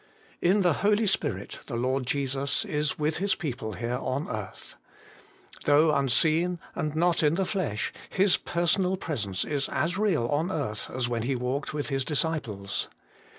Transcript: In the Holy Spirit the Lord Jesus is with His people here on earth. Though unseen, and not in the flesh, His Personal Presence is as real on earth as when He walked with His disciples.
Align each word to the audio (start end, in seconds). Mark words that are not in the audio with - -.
In 0.41 0.63
the 0.63 0.73
Holy 0.81 1.05
Spirit 1.05 1.59
the 1.67 1.75
Lord 1.75 2.07
Jesus 2.07 2.65
is 2.65 2.97
with 2.97 3.17
His 3.17 3.35
people 3.35 3.73
here 3.73 3.97
on 3.99 4.27
earth. 4.27 4.73
Though 5.65 5.93
unseen, 5.93 6.57
and 6.73 6.95
not 6.95 7.21
in 7.21 7.35
the 7.35 7.45
flesh, 7.45 7.93
His 8.09 8.35
Personal 8.35 8.97
Presence 8.97 9.45
is 9.45 9.69
as 9.69 9.99
real 9.99 10.25
on 10.29 10.51
earth 10.51 10.89
as 10.89 11.07
when 11.07 11.21
He 11.21 11.35
walked 11.35 11.71
with 11.75 11.89
His 11.89 12.03
disciples. 12.03 12.89